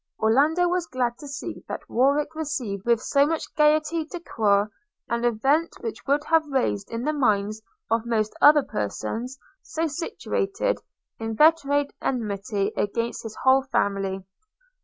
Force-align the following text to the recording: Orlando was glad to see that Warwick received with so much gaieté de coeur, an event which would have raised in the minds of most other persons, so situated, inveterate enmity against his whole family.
Orlando 0.19 0.67
was 0.67 0.87
glad 0.87 1.19
to 1.19 1.27
see 1.27 1.63
that 1.67 1.87
Warwick 1.87 2.33
received 2.33 2.87
with 2.87 3.03
so 3.03 3.27
much 3.27 3.45
gaieté 3.53 4.09
de 4.09 4.19
coeur, 4.19 4.71
an 5.07 5.23
event 5.23 5.75
which 5.81 6.07
would 6.07 6.23
have 6.23 6.47
raised 6.51 6.89
in 6.89 7.03
the 7.03 7.13
minds 7.13 7.61
of 7.91 8.07
most 8.07 8.33
other 8.41 8.63
persons, 8.63 9.37
so 9.61 9.85
situated, 9.85 10.79
inveterate 11.19 11.93
enmity 12.01 12.73
against 12.75 13.21
his 13.21 13.37
whole 13.43 13.61
family. 13.61 14.25